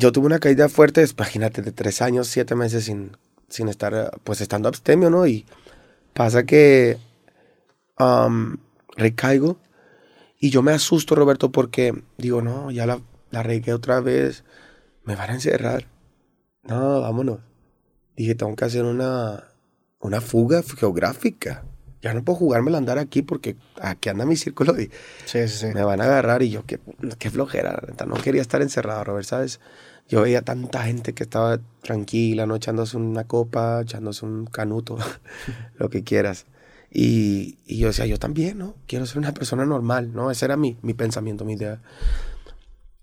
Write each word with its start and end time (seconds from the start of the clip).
yo 0.00 0.12
tuve 0.12 0.26
una 0.26 0.38
caída 0.38 0.68
fuerte, 0.68 1.04
imagínate, 1.04 1.62
de 1.62 1.72
tres 1.72 2.00
años, 2.02 2.26
siete 2.28 2.54
meses 2.54 2.84
sin, 2.84 3.16
sin 3.48 3.68
estar, 3.68 4.10
pues 4.24 4.40
estando 4.40 4.68
abstemio, 4.68 5.10
¿no? 5.10 5.26
Y 5.26 5.44
pasa 6.14 6.44
que 6.44 6.98
um, 7.98 8.56
recaigo 8.96 9.58
y 10.38 10.50
yo 10.50 10.62
me 10.62 10.72
asusto, 10.72 11.14
Roberto, 11.14 11.52
porque 11.52 12.02
digo, 12.16 12.40
no, 12.40 12.70
ya 12.70 12.86
la, 12.86 13.00
la 13.30 13.42
regué 13.42 13.74
otra 13.74 14.00
vez, 14.00 14.42
me 15.04 15.14
van 15.14 15.30
a 15.30 15.34
encerrar. 15.34 15.86
No, 16.62 17.02
vámonos. 17.02 17.40
Dije, 18.16 18.34
tengo 18.34 18.56
que 18.56 18.64
hacer 18.64 18.84
una, 18.84 19.44
una 20.00 20.20
fuga 20.22 20.62
geográfica. 20.62 21.64
Ya 22.02 22.14
no 22.14 22.24
puedo 22.24 22.38
jugármela 22.38 22.78
andar 22.78 22.98
aquí 22.98 23.20
porque 23.20 23.56
aquí 23.78 24.08
anda 24.08 24.24
mi 24.24 24.36
círculo 24.36 24.80
y 24.80 24.90
Sí, 25.26 25.46
sí, 25.48 25.58
sí. 25.58 25.66
me 25.74 25.84
van 25.84 26.00
a 26.00 26.04
agarrar. 26.04 26.42
Y 26.42 26.48
yo, 26.50 26.64
qué, 26.64 26.80
qué 27.18 27.30
flojera, 27.30 27.72
la 27.72 27.88
neta, 27.88 28.06
no 28.06 28.14
quería 28.14 28.40
estar 28.40 28.62
encerrado, 28.62 29.04
Robert, 29.04 29.26
¿sabes? 29.26 29.60
Yo 30.08 30.22
veía 30.22 30.42
tanta 30.42 30.82
gente 30.82 31.12
que 31.12 31.22
estaba 31.22 31.60
tranquila, 31.82 32.46
¿no? 32.46 32.56
Echándose 32.56 32.96
una 32.96 33.24
copa, 33.24 33.80
echándose 33.82 34.26
un 34.26 34.46
canuto, 34.46 34.98
lo 35.78 35.88
que 35.90 36.02
quieras. 36.02 36.46
Y, 36.90 37.58
y 37.66 37.78
yo 37.78 37.88
decía, 37.88 38.06
yo 38.06 38.18
también, 38.18 38.58
¿no? 38.58 38.74
Quiero 38.86 39.06
ser 39.06 39.18
una 39.18 39.32
persona 39.32 39.64
normal, 39.64 40.12
¿no? 40.12 40.30
Ese 40.30 40.44
era 40.44 40.56
mi, 40.56 40.76
mi 40.82 40.94
pensamiento, 40.94 41.44
mi 41.44 41.52
idea. 41.52 41.80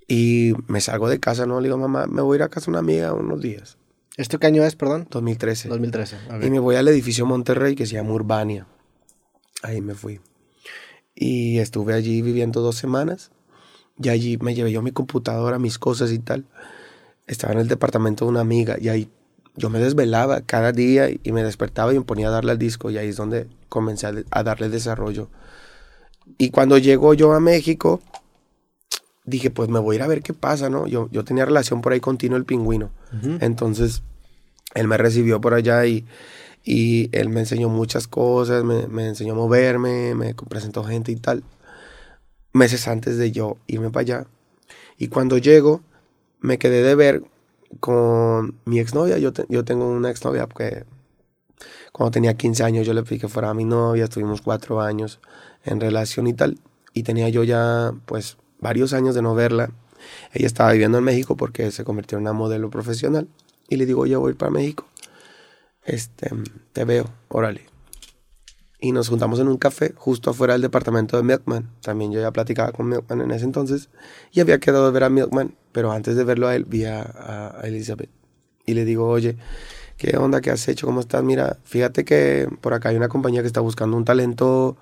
Y 0.07 0.53
me 0.67 0.81
salgo 0.81 1.09
de 1.09 1.19
casa, 1.19 1.45
¿no? 1.45 1.59
Le 1.59 1.67
digo, 1.67 1.77
mamá, 1.77 2.07
me 2.07 2.21
voy 2.21 2.35
a 2.35 2.37
ir 2.37 2.43
a 2.43 2.49
casa 2.49 2.65
de 2.65 2.71
una 2.71 2.79
amiga 2.79 3.13
unos 3.13 3.41
días. 3.41 3.77
¿Esto 4.17 4.39
qué 4.39 4.47
año 4.47 4.63
es, 4.63 4.75
perdón? 4.75 5.07
2013. 5.09 5.69
2013. 5.69 6.17
ok. 6.29 6.43
Y 6.43 6.49
me 6.49 6.59
voy 6.59 6.75
al 6.75 6.87
edificio 6.87 7.25
Monterrey 7.25 7.75
que 7.75 7.85
se 7.85 7.93
llama 7.93 8.11
Urbania. 8.13 8.67
Ahí 9.63 9.79
me 9.81 9.95
fui. 9.95 10.19
Y 11.13 11.59
estuve 11.59 11.93
allí 11.93 12.21
viviendo 12.21 12.61
dos 12.61 12.77
semanas. 12.77 13.31
Y 14.01 14.09
allí 14.09 14.37
me 14.37 14.55
llevé 14.55 14.71
yo 14.71 14.81
mi 14.81 14.91
computadora, 14.91 15.59
mis 15.59 15.77
cosas 15.77 16.11
y 16.11 16.19
tal. 16.19 16.45
Estaba 17.27 17.53
en 17.53 17.59
el 17.59 17.67
departamento 17.67 18.25
de 18.25 18.31
una 18.31 18.41
amiga 18.41 18.77
y 18.79 18.89
ahí 18.89 19.09
yo 19.55 19.69
me 19.69 19.79
desvelaba 19.79 20.41
cada 20.41 20.71
día 20.71 21.09
y 21.09 21.31
me 21.31 21.43
despertaba 21.43 21.93
y 21.93 21.97
me 21.97 22.05
ponía 22.05 22.27
a 22.27 22.31
darle 22.31 22.51
al 22.51 22.59
disco 22.59 22.89
y 22.89 22.97
ahí 22.97 23.09
es 23.09 23.17
donde 23.17 23.47
comencé 23.69 24.07
a, 24.07 24.13
a 24.31 24.43
darle 24.43 24.69
desarrollo. 24.69 25.29
Y 26.37 26.51
cuando 26.51 26.77
llego 26.77 27.13
yo 27.13 27.33
a 27.33 27.39
México, 27.39 28.01
dije, 29.27 29.51
pues 29.51 29.69
me 29.69 29.79
voy 29.79 29.95
a 29.95 29.97
ir 29.97 30.03
a 30.03 30.07
ver 30.07 30.21
qué 30.21 30.33
pasa, 30.33 30.69
¿no? 30.69 30.87
Yo, 30.87 31.09
yo 31.11 31.23
tenía 31.23 31.45
relación 31.45 31.81
por 31.81 31.93
ahí 31.93 31.99
con 31.99 32.17
Tino 32.17 32.35
el 32.35 32.45
Pingüino. 32.45 32.91
Entonces, 33.41 34.01
él 34.73 34.87
me 34.87 34.97
recibió 34.97 35.41
por 35.41 35.53
allá 35.53 35.85
y, 35.85 36.05
y 36.63 37.09
él 37.11 37.29
me 37.29 37.41
enseñó 37.41 37.69
muchas 37.69 38.07
cosas, 38.07 38.63
me, 38.63 38.87
me 38.87 39.07
enseñó 39.07 39.33
a 39.33 39.37
moverme, 39.37 40.15
me 40.15 40.33
presentó 40.33 40.83
gente 40.83 41.11
y 41.11 41.17
tal. 41.17 41.43
Meses 42.53 42.87
antes 42.87 43.17
de 43.17 43.31
yo 43.31 43.57
irme 43.67 43.89
para 43.89 44.01
allá. 44.01 44.27
Y 44.97 45.09
cuando 45.09 45.37
llego, 45.37 45.81
me 46.39 46.57
quedé 46.57 46.83
de 46.83 46.95
ver 46.95 47.23
con 47.79 48.55
mi 48.65 48.79
exnovia. 48.79 49.17
Yo, 49.17 49.31
yo 49.49 49.65
tengo 49.65 49.87
una 49.87 50.09
exnovia 50.09 50.47
que 50.47 50.85
cuando 51.91 52.11
tenía 52.11 52.35
15 52.35 52.63
años 52.63 52.85
yo 52.85 52.93
le 52.93 53.03
pedí 53.03 53.19
que 53.19 53.27
fuera 53.27 53.53
mi 53.53 53.65
novia, 53.65 54.05
estuvimos 54.05 54.41
cuatro 54.41 54.81
años 54.81 55.19
en 55.63 55.79
relación 55.79 56.27
y 56.27 56.33
tal. 56.33 56.59
Y 56.93 57.03
tenía 57.03 57.29
yo 57.29 57.43
ya, 57.43 57.93
pues, 58.05 58.37
varios 58.59 58.93
años 58.93 59.15
de 59.15 59.21
no 59.21 59.35
verla. 59.35 59.71
Ella 60.33 60.47
estaba 60.47 60.71
viviendo 60.71 60.97
en 60.97 61.03
México 61.03 61.35
porque 61.35 61.71
se 61.71 61.83
convirtió 61.83 62.17
en 62.17 62.23
una 62.23 62.33
modelo 62.33 62.69
profesional. 62.69 63.27
Y 63.69 63.77
le 63.77 63.85
digo, 63.85 64.05
yo 64.05 64.19
voy 64.19 64.33
a 64.33 64.35
para 64.35 64.51
México. 64.51 64.85
Este, 65.83 66.29
te 66.73 66.85
veo, 66.85 67.09
órale. 67.29 67.76
Y 68.79 68.91
nos 68.91 69.09
juntamos 69.09 69.39
en 69.39 69.47
un 69.47 69.57
café 69.57 69.93
justo 69.95 70.29
afuera 70.29 70.53
del 70.53 70.61
departamento 70.61 71.17
de 71.17 71.23
Milkman. 71.23 71.69
También 71.81 72.11
yo 72.11 72.21
ya 72.21 72.31
platicaba 72.31 72.71
con 72.71 72.87
Milkman 72.89 73.21
en 73.21 73.31
ese 73.31 73.45
entonces. 73.45 73.89
Y 74.31 74.39
había 74.39 74.59
quedado 74.59 74.85
de 74.85 74.91
ver 74.91 75.03
a 75.03 75.09
Milkman, 75.09 75.55
pero 75.71 75.91
antes 75.91 76.15
de 76.15 76.23
verlo 76.23 76.47
a 76.47 76.55
él, 76.55 76.65
vi 76.65 76.85
a, 76.85 77.01
a- 77.01 77.61
Elizabeth. 77.63 78.09
Y 78.65 78.73
le 78.75 78.85
digo, 78.85 79.07
oye, 79.07 79.35
¿qué 79.97 80.17
onda? 80.17 80.41
¿Qué 80.41 80.51
has 80.51 80.67
hecho? 80.67 80.87
¿Cómo 80.87 80.99
estás? 81.01 81.23
Mira, 81.23 81.57
fíjate 81.63 82.05
que 82.05 82.49
por 82.61 82.73
acá 82.73 82.89
hay 82.89 82.97
una 82.97 83.09
compañía 83.09 83.41
que 83.41 83.47
está 83.47 83.61
buscando 83.61 83.97
un 83.97 84.05
talento 84.05 84.77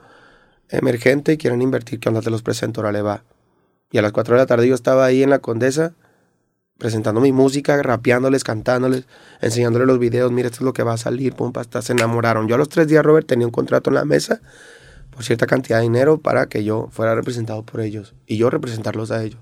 emergente 0.70 1.34
y 1.34 1.38
quieren 1.38 1.62
invertir. 1.62 2.00
¿Qué 2.00 2.10
onda? 2.10 2.22
Te 2.22 2.30
los 2.32 2.42
presento, 2.44 2.82
órale, 2.82 3.02
va. 3.02 3.24
Y 3.92 3.98
a 3.98 4.02
las 4.02 4.12
4 4.12 4.36
de 4.36 4.42
la 4.42 4.46
tarde 4.48 4.68
yo 4.68 4.76
estaba 4.76 5.06
ahí 5.06 5.24
en 5.24 5.30
la 5.30 5.40
Condesa 5.40 5.94
presentando 6.78 7.22
mi 7.22 7.32
música, 7.32 7.82
rapeándoles, 7.82 8.44
cantándoles, 8.44 9.06
enseñándoles 9.42 9.88
los 9.88 10.00
videos, 10.00 10.32
mira, 10.32 10.48
esto 10.48 10.58
es 10.58 10.64
lo 10.64 10.74
que 10.74 10.84
va 10.84 10.94
a 10.94 10.98
salir, 10.98 11.34
pum, 11.34 11.52
hasta 11.56 11.82
se 11.82 11.94
enamoraron. 11.94 12.48
Yo 12.48 12.56
a 12.56 12.58
los 12.58 12.70
tres 12.70 12.88
días, 12.88 13.04
Robert, 13.04 13.26
tenía 13.28 13.48
un 13.48 13.52
contrato 13.52 13.90
en 13.90 13.96
la 13.96 14.06
mesa 14.06 14.42
por 15.12 15.24
cierta 15.24 15.48
cantidad 15.48 15.78
de 15.78 15.84
dinero 15.84 16.18
para 16.18 16.48
que 16.48 16.64
yo 16.64 16.90
fuera 16.92 17.16
representado 17.16 17.64
por 17.64 17.80
ellos 17.80 18.14
y 18.28 18.38
yo 18.38 18.50
representarlos 18.50 19.12
a 19.12 19.24
ellos. 19.24 19.40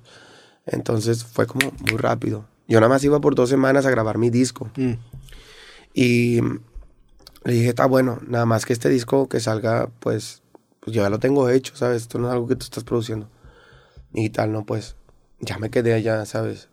Entonces 0.66 1.23
fue 1.25 1.47
como 1.47 1.71
muy 1.89 1.97
rápido. 1.97 2.45
Yo 2.67 2.79
nada 2.79 2.89
más 2.89 3.03
iba 3.03 3.19
por 3.19 3.35
dos 3.35 3.50
semanas 3.50 3.85
a 3.85 3.89
grabar 3.89 4.17
mi 4.17 4.29
disco 4.29 4.69
Mm. 4.77 4.94
y 5.94 6.41
le 7.45 7.53
dije, 7.53 7.69
está 7.69 7.88
bueno, 7.88 8.19
nada 8.25 8.45
más 8.45 8.65
que 8.65 8.71
este 8.73 8.88
disco 8.88 9.27
que 9.27 9.39
salga, 9.39 9.89
pues, 10.00 10.44
pues 10.79 10.95
yo 10.95 11.01
ya 11.01 11.09
lo 11.09 11.19
tengo 11.19 11.50
hecho, 11.50 11.75
¿sabes? 11.75 12.03
Esto 12.03 12.19
no 12.19 12.27
es 12.27 12.33
algo 12.33 12.47
que 12.47 12.55
tú 12.55 12.63
estás 12.63 12.83
produciendo. 12.85 13.29
Y 14.13 14.29
tal, 14.29 14.51
no, 14.53 14.65
pues, 14.65 14.95
ya 15.41 15.57
me 15.57 15.69
quedé 15.69 15.94
allá, 15.94 16.25
¿sabes? 16.25 16.69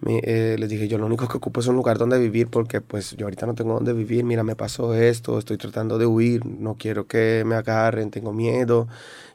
Me- 0.00 0.20
eh, 0.24 0.56
les 0.58 0.68
dije, 0.68 0.88
yo 0.88 0.98
lo 0.98 1.06
único 1.06 1.28
que 1.28 1.36
ocupo 1.38 1.60
es 1.60 1.66
un 1.66 1.76
lugar 1.76 1.98
donde 1.98 2.18
vivir 2.18 2.48
porque 2.48 2.80
pues 2.80 3.12
yo 3.16 3.26
ahorita 3.26 3.46
no 3.46 3.54
tengo 3.54 3.74
donde 3.74 3.92
vivir, 3.92 4.24
mira, 4.24 4.42
me 4.42 4.56
pasó 4.56 4.94
esto, 4.94 5.38
estoy 5.38 5.56
tratando 5.56 5.98
de 5.98 6.06
huir, 6.06 6.44
no 6.44 6.74
quiero 6.78 7.06
que 7.06 7.42
me 7.46 7.54
agarren, 7.54 8.10
tengo 8.10 8.32
miedo, 8.32 8.86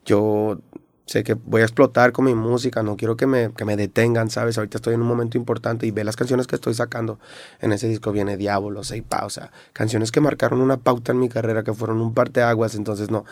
yo 0.06 0.59
sé 1.06 1.24
que 1.24 1.34
voy 1.34 1.62
a 1.62 1.64
explotar 1.66 2.12
con 2.12 2.25
mi 2.25 2.36
música, 2.36 2.84
no 2.84 2.97
quiero 2.97 3.18
que 3.18 3.25
me, 3.25 3.52
que 3.53 3.66
me 3.66 3.75
detengan, 3.78 4.30
¿sabes? 4.30 4.58
Ahorita 4.59 4.78
estoy 4.78 4.94
en 4.94 5.02
un 5.02 5.08
momento 5.08 5.38
importante 5.40 5.88
y 5.88 5.92
ve 5.92 6.03
las 6.03 6.16
canciones 6.16 6.46
que 6.46 6.56
estoy 6.56 6.76
sacando. 6.76 7.18
En 7.62 7.72
ese 7.72 7.88
disco 7.88 8.12
viene 8.12 8.38
Diablo, 8.38 8.84
Seis 8.84 9.03
Pausa, 9.08 9.52
canciones 9.74 10.12
que 10.12 10.22
marcaron 10.22 10.62
una 10.62 10.78
pauta 10.78 11.12
en 11.14 11.20
mi 11.20 11.30
carrera, 11.30 11.64
que 11.64 11.74
fueron 11.74 12.00
un 12.02 12.14
parteaguas, 12.14 12.76
entonces 12.76 13.09
no. 13.09 13.26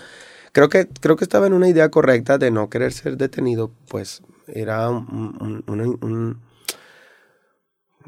Creo 0.53 0.69
que, 0.69 0.87
creo 1.01 1.15
que 1.17 1.23
estaba 1.25 1.45
en 1.47 1.53
una 1.53 1.69
idea 1.69 1.89
correcta 1.89 2.37
de 2.39 2.51
no 2.51 2.69
querer 2.69 2.93
ser 2.93 3.17
detenido, 3.17 3.71
pues 3.89 4.23
era 4.47 4.89
un- 4.89 5.37
un- 5.39 5.63
un- 5.67 5.97
un- 6.01 6.41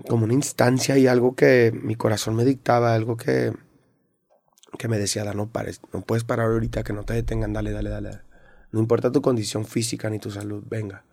como 0.08 0.26
una 0.26 0.34
instancia 0.34 0.98
y 0.98 1.08
algo 1.08 1.36
que 1.36 1.72
mi 1.84 1.96
corazón 1.96 2.36
me 2.36 2.46
dictaba, 2.46 2.94
algo 2.94 3.18
que, 3.18 3.54
que 4.78 4.88
me 4.88 4.98
decía, 4.98 5.24
"Da, 5.24 5.34
no 5.34 5.48
pares, 5.50 5.82
no 5.94 6.02
puedes 6.02 6.24
parar 6.24 6.48
ahorita, 6.48 6.84
que 6.84 6.94
no 6.94 7.04
te 7.04 7.14
detengan, 7.14 7.54
dale, 7.54 7.72
dale, 7.72 7.90
dale. 7.90 8.20
No 8.72 8.80
importa 8.80 9.12
tu 9.12 9.22
condición 9.22 9.66
física 9.66 10.10
ni 10.10 10.20
tu 10.20 10.32
salud, 10.32 10.64
venga. 10.70 11.04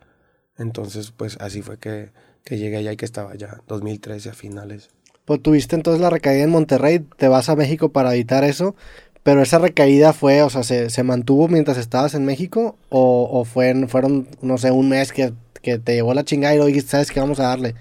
Entonces, 0.57 1.11
pues 1.11 1.37
así 1.39 1.61
fue 1.61 1.77
que, 1.77 2.11
que 2.43 2.57
llegué 2.57 2.77
allá 2.77 2.91
y 2.91 2.97
que 2.97 3.05
estaba 3.05 3.35
ya, 3.35 3.61
2013 3.67 4.29
a 4.29 4.33
finales. 4.33 4.89
Pues 5.25 5.41
tuviste 5.41 5.75
entonces 5.75 6.01
la 6.01 6.09
recaída 6.09 6.43
en 6.43 6.49
Monterrey, 6.51 6.99
te 7.17 7.27
vas 7.27 7.49
a 7.49 7.55
México 7.55 7.89
para 7.89 8.13
evitar 8.13 8.43
eso, 8.43 8.75
pero 9.23 9.41
esa 9.41 9.59
recaída 9.59 10.13
fue, 10.13 10.41
o 10.41 10.49
sea, 10.49 10.63
¿se, 10.63 10.89
se 10.89 11.03
mantuvo 11.03 11.49
mientras 11.49 11.77
estabas 11.77 12.13
en 12.13 12.23
México 12.25 12.77
o, 12.89 13.27
o 13.29 13.43
fue, 13.43 13.87
fueron, 13.87 14.29
no 14.41 14.57
sé, 14.57 14.71
un 14.71 14.87
mes 14.87 15.11
que, 15.11 15.33
que 15.61 15.79
te 15.79 15.95
llevó 15.95 16.13
la 16.13 16.23
chingada 16.23 16.53
y 16.53 16.57
luego 16.57 16.67
dijiste, 16.67 16.91
¿sabes 16.91 17.11
qué 17.11 17.19
vamos 17.19 17.39
a 17.41 17.47
darle? 17.47 17.75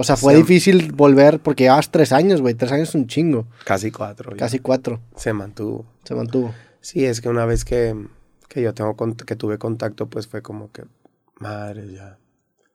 O 0.00 0.04
sea, 0.04 0.16
fue 0.16 0.32
Se- 0.34 0.38
difícil 0.38 0.92
volver 0.92 1.40
porque 1.40 1.64
llevabas 1.64 1.90
tres 1.90 2.12
años, 2.12 2.40
güey, 2.40 2.54
tres 2.54 2.70
años 2.72 2.90
es 2.90 2.94
un 2.94 3.06
chingo, 3.08 3.46
Casi 3.64 3.90
cuatro. 3.90 4.30
ya. 4.30 4.36
casi 4.36 4.58
cuatro, 4.60 5.00
Se 5.16 5.32
mantuvo. 5.32 5.86
se 6.04 6.14
mantuvo. 6.14 6.54
Sí, 6.80 7.04
es 7.04 7.20
que 7.20 7.28
una 7.28 7.44
vez 7.46 7.64
que, 7.64 7.94
que 8.48 8.62
yo 8.62 8.72
tengo 8.74 8.96
que 9.26 9.34
tuve 9.36 9.58
contacto, 9.58 10.06
pues 10.08 10.26
fue 10.28 10.40
como 10.42 10.70
que, 10.70 10.84
madre, 11.40 11.92
ya, 11.92 12.18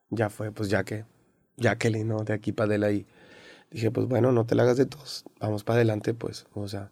ya 0.09 0.29
fue, 0.29 0.51
pues 0.51 0.69
ya 0.69 0.83
que, 0.83 1.05
ya 1.55 1.77
que 1.77 1.89
le 1.89 2.03
no, 2.03 2.23
de 2.25 2.33
aquí 2.33 2.51
para. 2.51 2.91
Y 2.91 3.05
dije, 3.73 3.91
pues 3.91 4.07
bueno, 4.07 4.31
no 4.31 4.45
te 4.45 4.55
la 4.55 4.63
hagas 4.63 4.77
de 4.77 4.85
tos, 4.85 5.25
vamos 5.39 5.63
para 5.63 5.75
adelante, 5.77 6.13
pues, 6.13 6.45
o 6.53 6.67
sea, 6.67 6.89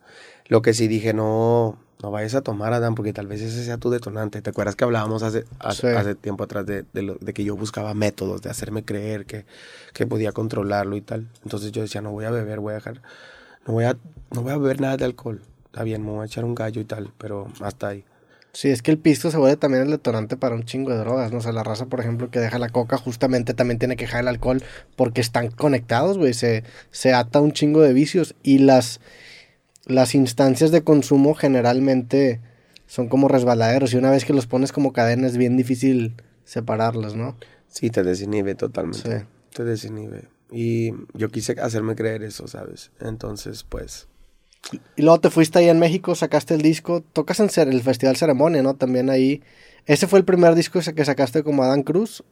lo 0.48 0.62
que 0.62 0.74
sí 0.74 0.88
dije, 0.88 1.14
no, 1.14 1.78
no 2.04 2.12
vayas 2.12 2.36
a 2.36 2.42
tomar, 2.42 2.74
Adán, 2.74 2.96
porque 2.96 3.14
tal 3.14 3.28
vez 3.28 3.42
ese 3.42 3.64
sea 3.64 3.78
tu 3.78 3.90
detonante. 3.92 4.42
¿Te 4.42 4.50
acuerdas 4.50 4.76
que 4.76 4.84
hablábamos 4.84 5.22
hace, 5.24 5.46
hace, 5.60 5.82
Sí. 5.82 5.88
hace 5.96 6.16
tiempo 6.16 6.44
atrás 6.44 6.66
de, 6.66 6.84
de, 6.94 7.02
lo- 7.04 7.16
de 7.16 7.34
que 7.34 7.44
yo 7.44 7.56
buscaba 7.56 7.94
métodos 7.94 8.42
de 8.42 8.50
hacerme 8.50 8.84
creer 8.84 9.26
que, 9.26 9.46
que 9.94 10.08
podía 10.08 10.32
controlarlo 10.32 10.96
y 10.96 11.02
tal? 11.02 11.30
Entonces 11.44 11.72
yo 11.72 11.82
decía, 11.84 12.02
no 12.02 12.12
voy 12.12 12.26
a 12.26 12.32
beber, 12.32 12.60
voy 12.60 12.72
a 12.72 12.76
dejar, 12.76 13.02
no 13.68 13.74
voy 13.74 13.86
a, 13.86 13.96
no 14.32 14.42
voy 14.42 14.52
a 14.52 14.58
beber 14.58 14.82
nada 14.82 14.98
de 14.98 15.06
alcohol. 15.06 15.42
Está 15.66 15.84
bien, 15.84 16.04
me 16.04 16.12
voy 16.12 16.24
a 16.24 16.26
echar 16.26 16.44
un 16.44 16.56
gallo 16.56 16.82
y 16.82 16.86
tal, 16.86 17.14
pero 17.18 17.48
hasta 17.62 17.90
ahí. 17.90 18.04
Sí, 18.54 18.70
es 18.70 18.82
que 18.82 18.92
el 18.92 18.98
pisto 18.98 19.32
se 19.32 19.38
vuelve 19.38 19.56
también 19.56 19.84
el 19.84 19.92
detonante 19.92 20.36
para 20.36 20.56
un 20.56 20.64
chingo 20.64 20.92
de 20.92 20.98
drogas, 20.98 21.32
¿no? 21.32 21.38
O 21.38 21.42
sea, 21.42 21.54
la 21.54 21.64
raza, 21.64 21.86
por 21.86 22.02
ejemplo, 22.02 22.30
que 22.30 22.40
deja 22.40 22.60
la 22.60 22.70
coca, 22.70 22.98
justamente 22.98 23.54
también 23.54 23.80
tiene 23.80 23.96
que 23.96 24.06
dejar 24.06 24.22
el 24.22 24.28
alcohol 24.28 24.62
porque 24.98 25.22
están 25.22 25.52
conectados, 25.52 26.18
güey. 26.18 26.34
Se, 26.34 26.64
se 26.92 27.14
ata 27.14 27.40
un 27.40 27.54
chingo 27.54 27.82
de 27.82 27.94
vicios 27.94 28.36
y 28.44 28.58
las, 28.60 29.00
las 29.86 30.16
instancias 30.16 30.72
de 30.72 30.84
consumo 30.84 31.34
generalmente 31.34 32.42
son 32.88 33.08
como 33.08 33.30
resbaladeros 33.30 33.94
y 33.94 33.98
una 33.98 34.12
vez 34.12 34.26
que 34.26 34.34
los 34.34 34.48
pones 34.48 34.74
como 34.74 34.92
cadena 34.92 35.28
es 35.28 35.38
bien 35.38 35.56
difícil 35.56 36.16
separarlos, 36.44 37.16
¿no? 37.16 37.38
Sí, 37.70 37.90
te 37.90 38.04
desinhibe 38.04 38.56
totalmente. 38.56 39.20
Sí. 39.20 39.26
Te 39.54 39.64
desinhibe. 39.64 40.28
Y 40.52 40.92
yo 41.14 41.30
quise 41.30 41.54
hacerme 41.62 41.96
creer 41.96 42.24
eso, 42.24 42.50
¿sabes? 42.50 42.92
Entonces, 43.00 43.64
pues, 43.64 44.10
Y 44.96 45.02
luego 45.02 45.20
te 45.20 45.30
fuiste 45.30 45.60
ahí 45.60 45.70
en 45.70 45.80
México, 45.80 46.16
sacaste 46.16 46.54
el 46.54 46.62
disco, 46.62 47.02
tocas 47.14 47.40
en 47.40 47.72
el 47.72 47.82
Festival 47.82 48.16
Ceremonia, 48.16 48.62
¿no? 48.62 48.76
También 48.76 49.10
ahí. 49.10 49.42
¿Ese 49.86 50.08
fue 50.08 50.20
el 50.20 50.26
primer 50.26 50.56
disco 50.56 50.80
que 50.96 51.06
sacaste 51.06 51.44
como 51.44 51.64
Adán 51.64 51.84
Cruz? 51.84 52.24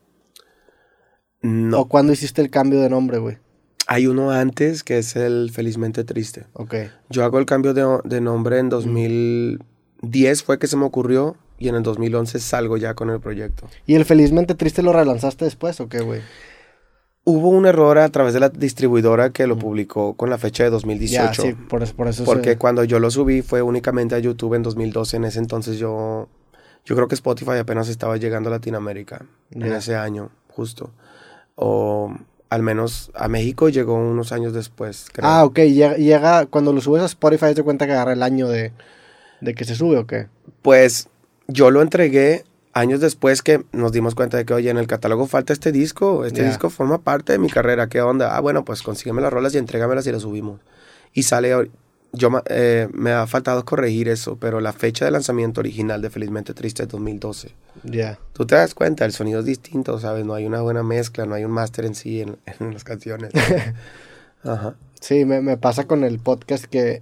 No. 1.41 1.81
¿O 1.81 1.87
cuándo 1.87 2.13
hiciste 2.13 2.41
el 2.41 2.49
cambio 2.49 2.79
de 2.81 2.89
nombre, 2.89 3.17
güey? 3.17 3.37
Hay 3.87 4.05
uno 4.05 4.31
antes 4.31 4.83
que 4.83 4.99
es 4.99 5.15
el 5.15 5.49
Felizmente 5.51 6.03
Triste. 6.03 6.45
Ok. 6.53 6.75
Yo 7.09 7.23
hago 7.23 7.39
el 7.39 7.45
cambio 7.45 7.73
de, 7.73 7.99
de 8.03 8.21
nombre 8.21 8.59
en 8.59 8.69
2010, 8.69 10.43
fue 10.43 10.59
que 10.59 10.67
se 10.67 10.77
me 10.77 10.85
ocurrió, 10.85 11.37
y 11.57 11.67
en 11.67 11.75
el 11.75 11.83
2011 11.83 12.39
salgo 12.39 12.77
ya 12.77 12.93
con 12.93 13.09
el 13.09 13.19
proyecto. 13.19 13.67
¿Y 13.85 13.95
el 13.95 14.05
Felizmente 14.05 14.55
Triste 14.55 14.83
lo 14.83 14.93
relanzaste 14.93 15.45
después 15.45 15.79
o 15.81 15.89
qué, 15.89 15.99
güey? 15.99 16.21
Hubo 17.25 17.50
un 17.50 17.66
error 17.66 17.98
a 18.00 18.10
través 18.10 18.33
de 18.33 18.39
la 18.39 18.50
distribuidora 18.50 19.30
que 19.31 19.45
lo 19.45 19.57
publicó 19.57 20.16
con 20.16 20.30
la 20.30 20.38
fecha 20.38 20.63
de 20.63 20.69
2018. 20.71 21.44
Ya, 21.44 21.50
sí, 21.50 21.54
por 21.54 21.83
eso, 21.83 21.94
por 21.95 22.07
eso 22.07 22.24
Porque 22.24 22.51
se- 22.51 22.57
cuando 22.57 22.83
yo 22.83 23.00
lo 23.00 23.12
subí 23.12 23.42
fue 23.42 23.62
únicamente 23.62 24.16
a 24.16 24.19
YouTube 24.19 24.56
en 24.56 24.63
2012. 24.63 25.18
En 25.18 25.25
ese 25.25 25.39
entonces 25.39 25.77
yo, 25.77 26.27
yo 26.86 26.95
creo 26.95 27.07
que 27.07 27.16
Spotify 27.16 27.57
apenas 27.60 27.88
estaba 27.89 28.18
llegando 28.18 28.50
a 28.50 28.54
Latinoamérica 28.54 29.25
en 29.51 29.63
ese 29.74 29.95
año, 29.95 30.31
justo. 30.48 30.92
O 31.56 32.16
al 32.50 32.63
menos 32.63 33.12
a 33.13 33.27
México 33.27 33.69
llegó 33.69 33.94
unos 33.95 34.31
años 34.31 34.54
después. 34.54 35.06
Creo. 35.12 35.27
Ah, 35.30 35.44
ok. 35.45 35.60
Llega, 35.60 35.98
llega- 35.98 36.45
cuando 36.48 36.74
lo 36.74 36.81
subes 36.81 37.04
a 37.04 37.06
Spotify, 37.06 37.54
te 37.54 37.62
cuenta 37.63 37.86
que 37.86 37.92
agarra 37.92 38.13
el 38.13 38.24
año 38.24 38.48
de, 38.48 38.71
de 39.42 39.54
que 39.54 39.66
se 39.66 39.75
sube 39.75 39.98
o 39.98 40.07
qué. 40.07 40.27
Pues 40.63 41.10
yo 41.48 41.69
lo 41.69 41.81
entregué 41.83 42.44
años 42.74 43.00
después 43.01 43.42
que 43.42 43.63
nos 43.71 43.92
dimos 43.92 44.16
cuenta 44.16 44.38
de 44.38 44.45
que, 44.45 44.54
oye, 44.54 44.69
en 44.69 44.77
el 44.77 44.88
catálogo 44.88 45.27
falta 45.27 45.54
este 45.54 45.71
disco. 45.71 46.25
Este 46.25 46.44
disco 46.44 46.69
forma 46.69 47.01
parte 47.01 47.33
de 47.33 47.39
mi 47.39 47.50
carrera. 47.50 47.88
¿Qué 47.88 48.01
onda? 48.01 48.36
Ah, 48.36 48.39
bueno, 48.39 48.63
pues 48.66 48.81
consígueme 48.83 49.21
las 49.21 49.33
rolas 49.33 49.54
y 49.56 49.57
entrégamelas 49.57 50.06
y 50.07 50.12
las 50.12 50.21
subimos. 50.21 50.60
Y 51.13 51.24
sale. 51.24 51.54
ahor- 51.54 51.69
Yo 52.12 52.30
eh, 52.48 52.88
me 52.92 53.12
ha 53.12 53.27
faltado 53.27 53.63
corregir 53.66 54.07
eso, 54.10 54.38
pero 54.39 54.62
la 54.62 54.74
fecha 54.74 55.06
de 55.06 55.12
lanzamiento 55.12 55.62
original 55.62 56.01
de 56.01 56.10
Felizmente 56.10 56.54
Triste 56.54 56.83
es 56.83 56.89
2012. 56.89 57.54
Ya. 57.83 58.18
Tú 58.33 58.45
te 58.48 58.56
das 58.56 58.74
cuenta, 58.74 59.06
el 59.06 59.12
sonido 59.13 59.39
es 59.42 59.45
distinto, 59.45 60.00
¿sabes? 60.00 60.25
No 60.25 60.33
hay 60.33 60.45
una 60.45 60.62
buena 60.62 60.81
mezcla, 60.83 61.25
no 61.25 61.36
hay 61.36 61.44
un 61.45 61.51
máster 61.51 61.86
en 61.86 61.94
sí 61.95 62.21
en, 62.21 62.38
en 62.60 62.74
las 62.74 62.83
canciones. 62.83 63.31
Ajá. 64.44 64.75
Sí, 65.01 65.25
me, 65.25 65.42
me 65.42 65.57
pasa 65.57 65.86
con 65.86 66.04
el 66.04 66.19
podcast 66.19 66.66
que 66.66 67.01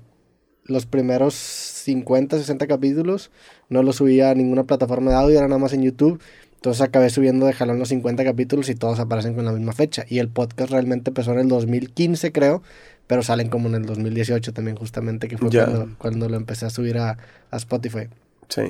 los 0.68 0.86
primeros 0.86 1.34
50, 1.34 2.38
60 2.38 2.68
capítulos 2.68 3.32
no 3.70 3.84
los 3.84 3.98
subía 3.98 4.32
a 4.32 4.36
ninguna 4.36 4.66
plataforma 4.66 5.12
de 5.12 5.18
audio, 5.18 5.38
era 5.38 5.48
nada 5.48 5.60
más 5.60 5.74
en 5.74 5.84
YouTube. 5.84 6.22
Entonces 6.56 6.82
acabé 6.82 7.10
subiendo 7.10 7.46
de 7.46 7.54
jalón 7.54 7.80
los 7.80 7.90
50 7.90 8.24
capítulos 8.24 8.68
y 8.70 8.76
todos 8.76 9.00
aparecen 9.00 9.36
con 9.36 9.46
la 9.46 9.52
misma 9.52 9.74
fecha. 9.74 10.06
Y 10.10 10.20
el 10.20 10.28
podcast 10.28 10.72
realmente 10.72 11.12
empezó 11.12 11.32
en 11.34 11.40
el 11.40 11.48
2015, 11.48 12.32
creo, 12.32 12.64
pero 13.06 13.22
salen 13.24 13.50
como 13.50 13.70
en 13.70 13.76
el 13.76 13.86
2018 13.86 14.54
también, 14.54 14.76
justamente, 14.76 15.28
que 15.28 15.38
fue 15.38 15.50
cuando, 15.50 15.90
cuando 15.98 16.30
lo 16.30 16.36
empecé 16.36 16.66
a 16.66 16.70
subir 16.70 16.98
a, 16.98 17.18
a 17.52 17.58
Spotify. 17.58 18.08
Sí. 18.50 18.64